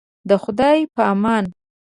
د 0.29 0.31
خدای 0.43 0.79
په 0.95 1.01
امان. 1.13 1.43